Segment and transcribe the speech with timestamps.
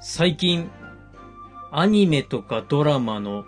[0.00, 0.70] 最近、
[1.70, 3.44] アニメとかドラマの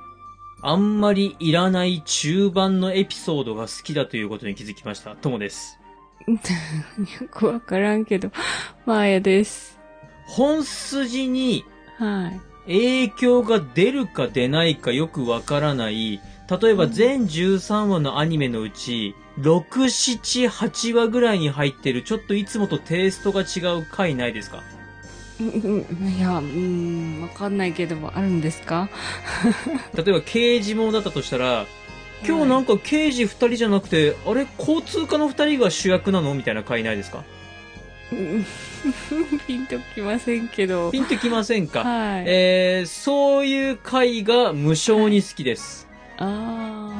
[0.62, 5.16] あんまりいらない中盤のエピソードが好きだということに気づきました。
[5.16, 5.78] ともです。
[6.28, 6.36] よ
[7.30, 8.30] くわからんけど、
[8.86, 9.78] マーヤです。
[10.26, 11.64] 本筋に
[11.98, 12.40] はい。
[12.66, 16.20] 影響が出るか出ないかよくわからない、
[16.60, 24.62] 例えば全13話のアニメのうち、6、7、8話ぐらいに入ってるちょっといつもとテイストが違う回ないですか？
[25.42, 28.88] いや、うん、わかんないけど、あるんですか？
[29.94, 31.66] 例えば刑事ものだったとしたら、
[32.26, 37.24] 今日なんか刑事2人じゃなくて、あれ交通課の2人が主役なのみたいな回ないですか？
[38.12, 38.44] う ん
[39.46, 40.90] ピンときませんけど。
[40.90, 42.24] ピンときませんか、はい。
[42.26, 45.88] えー、そういう回が無性に好きです。
[46.18, 46.91] ああ。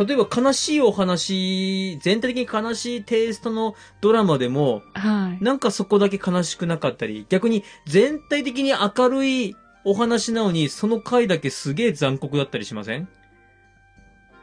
[0.00, 0.06] はい。
[0.08, 5.44] 例えば悲しいお話、全体的に悲しいテイストのドラマでも、はい。
[5.44, 13.08] なんかそこだけ悲しくなかったり、逆に全体的に明るいお話なのに、その回だけすげえ残酷だったりしません？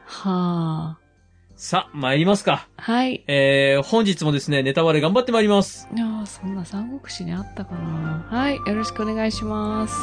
[0.05, 1.07] はあ。
[1.55, 2.67] さあ、参りますか。
[2.77, 3.23] はい。
[3.27, 5.89] えー、本日もですね、ネタバレ頑張ってまいります。
[5.95, 8.57] いやーそんな三国志にあったかなはい。
[8.57, 9.93] よろしくお願いします。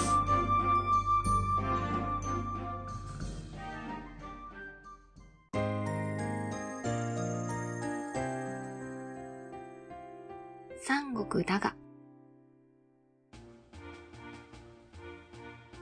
[10.87, 11.75] 三国だが。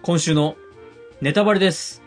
[0.02, 0.54] 今週の
[1.20, 2.02] ネタバレです。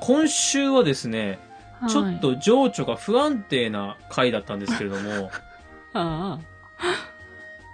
[0.00, 1.40] 今週はですね、
[1.88, 5.32] ちょっと情緒が不安定な回だったんですけれども、
[5.92, 6.38] あ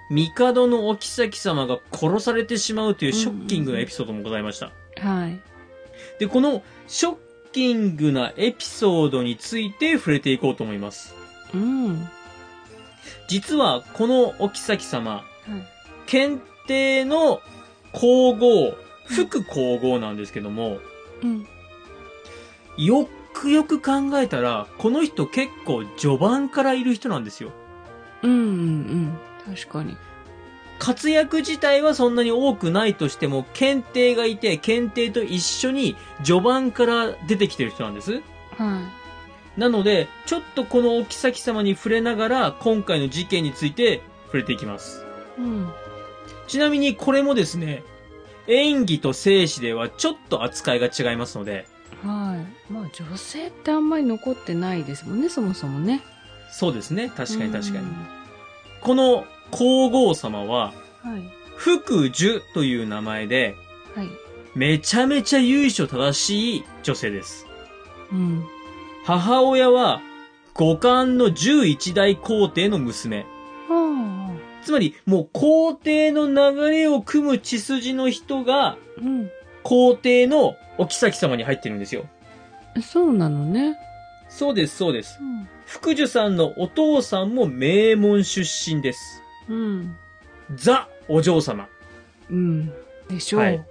[0.09, 4.73] 帝のお妃様が殺されてしまうというショッキングなエピソードもございました。
[5.03, 5.07] あ。
[5.07, 5.39] はい。
[6.19, 7.17] で、このショッ
[7.53, 11.15] キングなエピソードについて触れていこうと思います。
[11.53, 12.09] うん。
[13.29, 15.25] 実は、このお妃様、はい。
[16.07, 17.41] 検定の
[17.93, 20.79] 皇后、副皇后なんですけども、
[21.23, 21.47] うん。
[22.77, 27.51] よくよく考えたら、この人結構序盤からいる人なんですよ。
[28.23, 28.39] うんうん
[29.47, 29.55] うん。
[29.55, 29.97] 確かに。
[30.79, 38.23] 活躍自体はそんなに多くないとしても、検定がいて、検定と一緒に序盤から出てきてる人なんです。
[38.59, 38.91] は
[39.57, 45.05] なので、ちょっとこのお妃様に触れながら、今回の事件について触れていきます。
[45.39, 45.41] い。
[45.41, 45.73] うん。
[46.47, 47.83] ちなみにこれもですね、
[48.47, 51.67] 演技と静止ではちょっと扱いが違いますので、
[52.03, 52.37] は
[52.69, 52.73] い。
[52.73, 56.03] まあ女性ってあんまり残ってないですもんね、そもそもね。
[56.51, 57.11] そうですね。
[57.17, 57.97] 確かに確かにうん。
[58.81, 61.31] この皇后様は、はい。
[61.57, 63.57] 福寿という名前で、
[63.95, 64.09] はい。
[64.55, 67.47] めちゃめちゃ由緒正しい女性です。
[68.13, 68.45] うん。
[69.07, 70.03] 母親は、
[70.53, 73.25] 五冠の11代皇帝の娘。
[73.69, 78.77] はつまり、もう皇帝の流れを組む血筋の人が。
[79.63, 82.07] 皇帝のお妃様に入ってるんですよ。
[82.83, 83.79] そうなのね。
[84.29, 85.19] そうです、そうです。
[85.21, 85.49] うん。
[85.67, 89.23] 福寿さんのお父さんも名門出身です。
[89.49, 89.97] うん。
[90.57, 91.69] ザ・お嬢様。
[92.29, 92.73] うん。
[93.09, 93.41] でしょう。
[93.41, 93.65] はい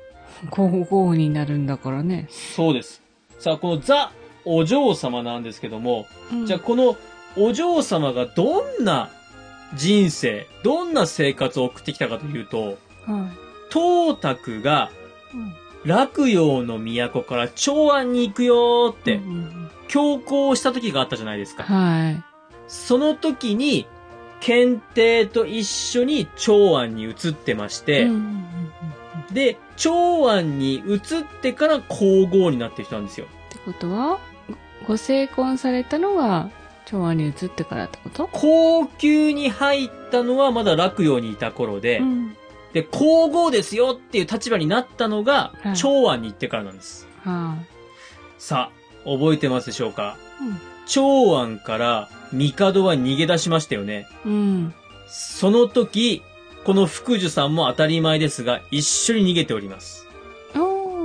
[0.50, 2.28] 皇后になるんだからね。
[2.30, 3.02] そうです。
[3.40, 4.12] さあ、このザ・
[4.46, 6.98] お嬢様なんですけども、うんじゃあこの
[7.38, 9.10] お嬢様がどんな
[9.74, 13.30] 人生、どんな生活を送ってきたかというと、は
[13.72, 14.90] 東卓が。
[15.86, 19.22] 洛陽の都から長安に行くよーって
[19.88, 21.64] 強行した時があったじゃないですうんか。
[21.66, 22.24] はい。
[22.68, 23.86] その時に、
[24.40, 28.08] 検定と一緒に長安に移ってまして、
[29.32, 31.00] で、長安に移っ
[31.42, 33.28] てから皇后になってる人なんですよ。
[33.50, 34.20] ってことは、
[34.88, 36.50] ごご成婚されたのが、
[36.86, 38.30] 長安に移ってからってこと？
[38.32, 42.36] 高級に入ったのはまだ洛陽にいた頃で、うん。
[42.74, 47.08] で、皇后ですよっていう立場になったのがは、い長安に行ってからなんです。
[47.24, 47.58] は
[48.38, 50.18] さあ、覚えてますでしょうか？
[50.42, 50.44] い。
[50.44, 50.60] うん。
[50.86, 54.08] 長安から帝は逃げ出しましたよね。
[54.26, 54.74] うん。
[55.08, 56.22] その時、
[56.64, 60.05] この福寿さんも当たり前ですが、一緒に逃げております。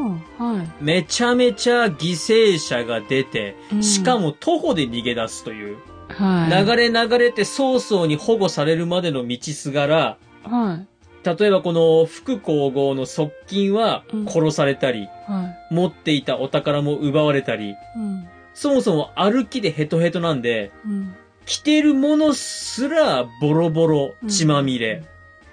[0.09, 0.85] はい。
[0.85, 6.65] めちゃめちゃ犠牲者が出て、うんしかも徒歩で逃げ出すという、はい。
[6.65, 10.87] 流れ流れて早々に保護されるまでの道すがら、はい。
[11.23, 17.75] 例えばこの副皇后の側近はうん殺されたり、は持っていたお宝も奪われたり、い。
[17.97, 18.29] うん。
[18.55, 21.15] そもそも歩きでヘトヘトなんで、うん。
[21.47, 25.03] 着てるものすらボロボロ血まみれ。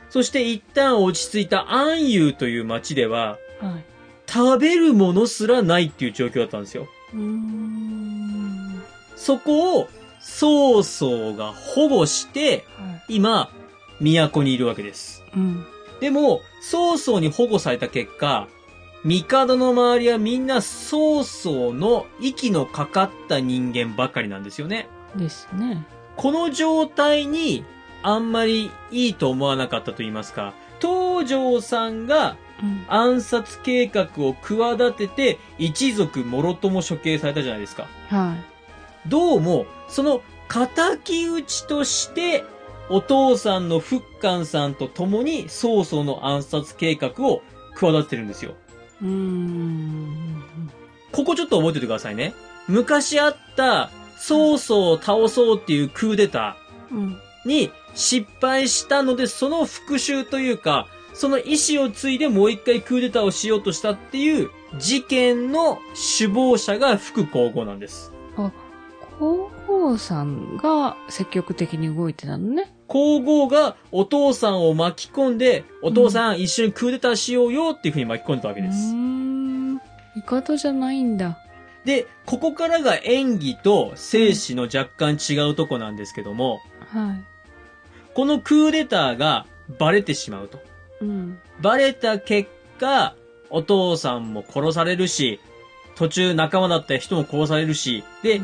[0.09, 3.96] そして一旦落ち着いた安遊という町では、はい。
[4.38, 6.88] 食べるものすらないっていう状況だったんですよ。
[9.16, 9.88] そこを
[10.19, 13.50] 曹操が保護して、は今、
[14.00, 15.24] 都にいるわけです。
[15.36, 15.39] い。
[15.39, 15.66] うん。
[16.00, 18.48] でも、曹操に保護された結果、
[19.04, 24.88] 帝の周りはみんな曹操の息のかかった人間ばかりなんですよね。
[25.16, 25.83] ですね。
[26.16, 27.66] この状態に
[28.04, 32.46] あんまりいいと思わなかったと言いますか、東条さんがうん。
[32.88, 37.88] 暗殺計画を企てて一族もろとも処刑されたじゃないですか。
[38.09, 38.36] は
[39.07, 42.44] どうも、その敵討ちとして、
[42.89, 47.42] お父さんの福官さんと共に曹操の暗殺計画を
[47.74, 48.51] 企ててるんですよ。
[49.01, 49.06] い。
[49.06, 50.44] うーん。
[51.12, 52.33] ここちょっと覚えておいてくださいね。
[52.68, 56.57] 昔あった曹操を倒そうっていうクーデタ
[56.92, 57.07] うん。
[57.13, 60.88] ーに失敗したので、その復讐というか、
[61.18, 65.80] その意思を継いでもう一回クーデターをしようとしたっていう事件の
[66.19, 68.12] 首謀者が副皇后なんです。
[69.18, 72.72] 皇后さんが積極的に動いてたのね。
[72.86, 78.94] 皇后がお父さんを巻き込んで、お父さん一緒にクーデターしようよっていう風に巻き込んだわけです。
[78.94, 79.81] ん。
[80.24, 81.40] 帝じゃないんだ。
[81.84, 86.60] で、ここからが演技と生死の若干違うとこなんですけども、
[86.94, 87.24] はい。
[88.14, 89.48] このクーデターが
[89.80, 90.60] バレてしまうと。
[91.01, 91.39] うん。
[91.61, 92.49] バレた結
[92.79, 93.15] 果、
[93.49, 95.39] お父さんも殺されるし、
[95.95, 98.41] 途中仲間だった人も殺されるし、で、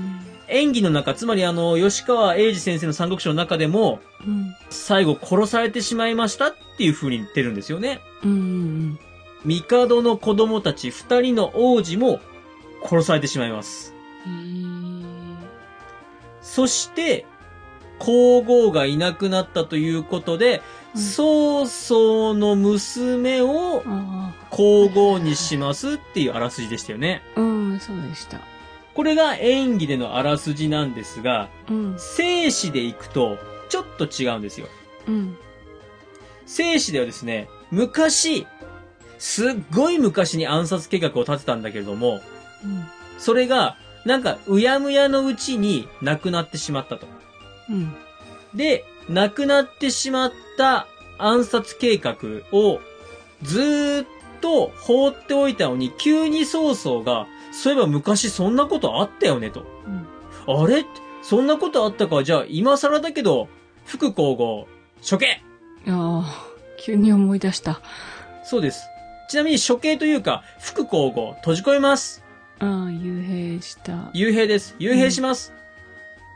[0.48, 4.56] 演技の中、つまりあの、吉川英治先生の三国志の中でも、うん。
[4.70, 8.00] 最後殺されてしまいましたっていう風に言ってるんですよね。
[8.24, 8.32] うん。
[8.32, 9.00] うん。
[9.46, 12.20] 帝の子供たち二人の王子も
[12.84, 13.94] 殺されてしまいます。
[16.42, 17.26] そして、
[18.00, 27.22] 皇后がいなくなったということで、うん曹操の娘をあ皇后にしますっていうあらすじでしたよね。
[27.36, 27.42] あ。
[27.42, 28.40] うん、そうでした。
[28.94, 31.96] これが演技でのあらすじなんですが、うん。
[31.98, 33.38] 生死でいくと、
[33.70, 34.68] ちょっと違うんですよ。
[35.08, 35.38] うん。
[36.46, 38.46] 生死ではですね、昔、
[39.18, 42.22] すっごい昔に暗殺計画を立てたんだけれども、
[42.64, 42.86] うん。
[43.18, 47.08] それが、なんか、うやむやのうちに亡くなってしまったと。
[47.70, 47.96] うん。
[48.54, 52.16] で、亡くなってしまった暗殺計画
[52.52, 52.80] を
[53.42, 54.08] ずーっ
[54.42, 59.66] と放っておいたのに、急に曹操が、そういえば昔そんなことあったよねと。
[59.86, 60.08] うん。
[60.64, 60.86] あれ？
[61.22, 62.24] そんなことあったか？
[62.24, 63.48] じゃあ今更だけど、
[63.86, 64.68] 副皇后、
[65.08, 65.42] 処刑
[65.86, 66.24] いやー
[66.80, 67.82] 急に思い出した。
[68.44, 68.86] そうです。
[69.30, 72.24] ちなみに処刑というか、副皇后、閉じ込めます。
[72.60, 73.94] ああ、幽閉した。
[74.14, 74.76] 幽閉です。
[74.80, 75.54] 幽閉します。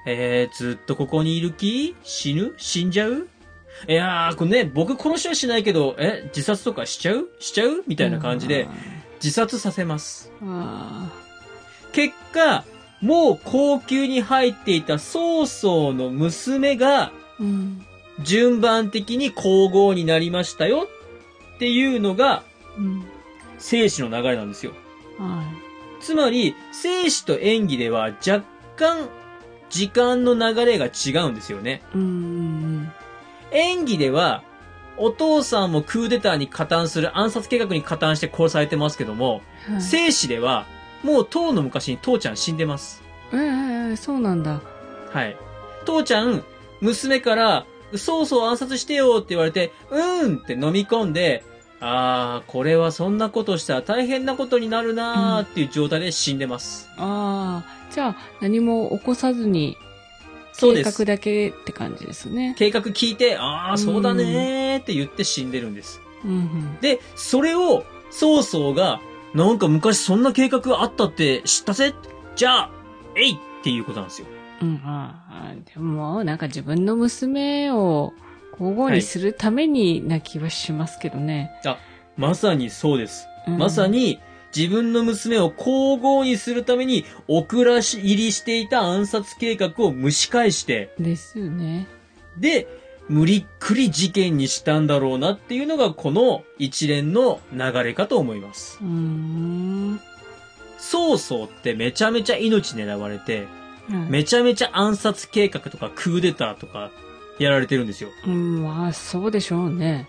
[0.05, 1.95] えー、ずっとここにいる気？
[2.03, 2.53] 死ぬ？
[2.57, 3.27] 死んじゃう？
[3.87, 7.29] いやー、これね、僕殺しはしないけど、え、自殺とかしちゃう？
[7.39, 7.83] しちゃう？
[7.87, 8.67] みたいな感じで、
[9.23, 10.31] 自殺させます。
[10.41, 11.11] あ
[11.91, 12.63] 結果、
[13.01, 17.11] もう高級に入っていた曹操の娘が。
[18.23, 20.87] 順番的に皇后になりましたよ
[21.55, 22.41] っていうのが、
[22.75, 23.05] うん。
[23.59, 24.71] 生死の流れなんですよ。
[25.19, 25.43] は
[25.99, 28.43] つまり、生死と演技では若
[28.75, 29.07] 干、
[29.69, 31.81] 時間の流れが違うんですよね。
[31.93, 32.91] うん。
[33.51, 34.43] 演技では、
[34.97, 35.71] お父さん。
[35.71, 39.81] もクーデターに加担する暗殺計画に加担して殺されてますけども、はい。
[39.81, 40.65] 生死では、
[41.03, 42.37] もう当の昔に父ちゃん。
[42.37, 42.57] 死ん。
[42.57, 43.03] でます。
[43.31, 43.39] ええ
[43.89, 44.43] ええそうなん。
[44.43, 44.61] だ。
[45.11, 45.37] はい。
[45.85, 46.43] 父ちゃん、
[46.81, 50.37] 娘から、曹操暗殺してよって言われて、うん。
[50.37, 51.13] って飲み込ん。
[51.13, 51.43] で、
[51.79, 56.89] あー、これはそんなことしたら大変なことになるなーっていう状態で死んでます。
[56.97, 57.93] ああ。
[57.93, 59.77] じゃあ、何も起こさずに、
[60.59, 62.55] 計画だけって感じですね。
[62.57, 66.01] 計画聞いて、あー、そうだねーって言って死んでるんです。
[66.25, 66.77] うんうん。
[66.81, 68.99] で、それを、曹操が、
[69.35, 71.93] なんか昔そんな計画あったって知ったぜ
[72.35, 72.71] じゃあ、
[73.15, 74.27] えいっていうことなんですよ。
[74.61, 78.13] うん、ああ、でも、なんか自分の娘を
[78.57, 81.51] 皇后にするためにな気はしますけどね。
[82.15, 83.27] まさにそうです。
[83.47, 83.87] うんまさ。
[83.87, 84.19] に、
[84.55, 91.87] 自分の娘を皇后にするために、お蔵入りしていた暗殺計画を蒸し返して、ですよね。
[92.37, 92.67] で、
[93.07, 98.79] 無理っくり事件にしたんだろうなっていうのが、この一連の流れかと思います。
[98.81, 100.01] うーん。
[100.77, 103.47] 曹操ってめちゃめちゃ命狙われて、はい
[104.09, 106.91] めちゃめちゃ暗殺計画とかクーデターとか
[107.39, 108.09] やられてるんですよ。
[108.25, 110.07] うん、まあ、そうでしょうね。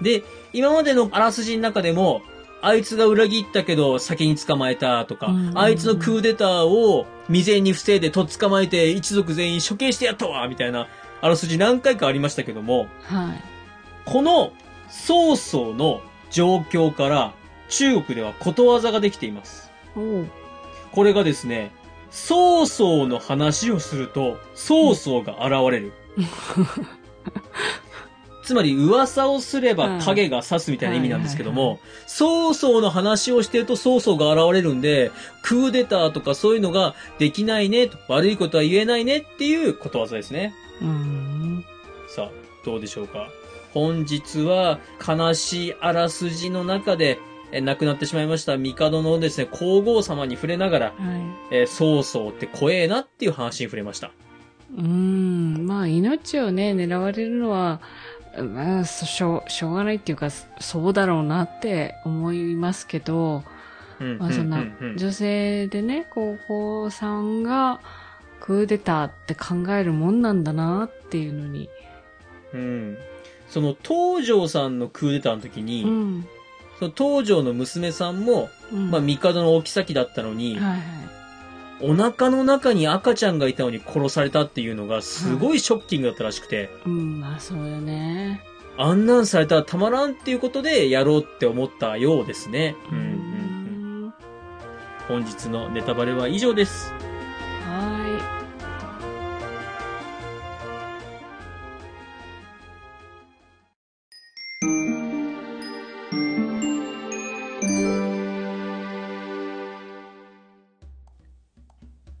[0.00, 2.22] で、今までのあらすじの中でも、
[2.62, 10.88] あいつが裏切ったけど先に捕まえたとか、うんあいつのクーデターを未然に防いでとっ捕まえて一族全員処刑してやったわみたいな
[11.20, 13.42] あらすじ何回かありましたけども、はい。
[14.06, 14.52] この
[14.88, 17.34] 曹操の状況から
[17.68, 19.70] 中国ではことわざができています。
[19.96, 20.26] おう。
[20.92, 21.70] これがですね、
[22.10, 25.92] 曹操の話をすると、曹操が現れる。
[28.44, 35.10] つまり噂をすれうんば影が差すみたいな意味なんですけども、曹操の話をしてると曹操が現れるんで、
[35.42, 40.54] クーデターとかそういうのができないね、と悪いことは言えないねっていうことわざですね。
[40.82, 41.64] うん。
[42.08, 42.30] さあ、
[42.66, 43.28] どうでしょうか。
[43.72, 47.18] 本日は悲しいあらすじの中で、
[47.50, 50.94] え亡くなってしまいました帝のですね、皇后様に触れながら、はい。
[51.50, 54.10] えー曹操って怖えなっていう話に触れました。
[54.76, 55.66] うん。
[55.66, 57.80] まあ、命をね、狙われるのは、
[58.36, 63.44] まあ、そしょう、しょうがないっていうか、そうだろうなって思いますけど、
[64.00, 64.64] うんまあ、そんな
[64.96, 67.80] 女性でね、高校さんが
[68.40, 71.68] クーデターって考えるもんなんだなっていうのに。
[72.52, 72.98] うん。
[73.48, 76.26] その東条さんのクーデターの時に、うん。
[76.80, 80.80] その東条の娘さんも、うんまあ、帝のお妃だったのに、はいはい。
[81.80, 88.42] お腹の中に赤ちゃんがいたのに殺されたっていうのがすごいショッキングだったらしくて、うん、まあそうよね。
[88.76, 92.76] あんなんされたらたまらんっていうことでやろうって思ったようですね。
[92.90, 94.14] うんうんうんん。
[95.08, 96.92] 本日のネタバレは以上です。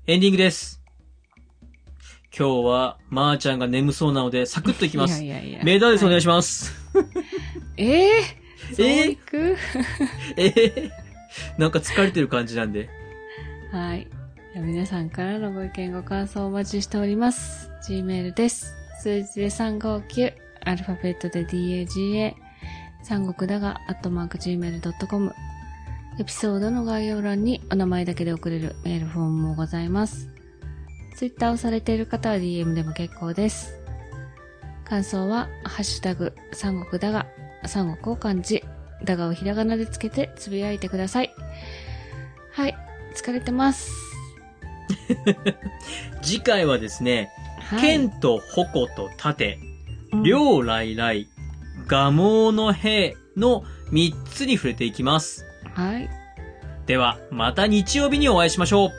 [0.06, 0.82] エンディングです。
[2.36, 4.96] 今日は、まーちゃんが眠そうなので、サクッといきい。
[4.98, 5.22] ます。
[5.24, 5.64] いやいやいや。
[5.64, 6.74] メールアドレスお願いしします。
[7.76, 9.10] ええー、えー？
[9.12, 9.56] いく？
[10.36, 10.90] えー、
[11.58, 12.88] なんか疲れてる感じなんで。
[13.72, 14.06] はい。
[14.56, 17.70] 皆さんからのご意見ご感想をお待ちしております。
[17.88, 18.74] Gmail です。
[19.02, 20.32] 数字で359、
[20.64, 22.34] アルファベットで DAGA、
[23.02, 25.32] 三国だが、アットマーク Gmail.com。
[26.16, 30.28] エピソードの概要欄にお名前だけで送れるメールフォームもございます。
[31.16, 33.80] Twitter をされている方は DM でも結構です。
[34.84, 37.26] 感想は、ハッシュタグ、三国だが、
[37.66, 38.62] 三国を漢字、
[39.02, 41.34] だがをひらがなでつけてつぶやいてください。
[42.52, 42.76] はい。
[43.16, 43.90] 疲れてます。
[46.22, 47.80] 次回はですね、はい。
[47.80, 49.58] 剣と矛と盾、
[50.12, 51.28] うん両来来、
[51.88, 55.44] 蒲生の兵の3つに触れていきます。
[55.74, 56.08] はい。
[56.86, 58.90] では、また日曜日にお会いしましょう。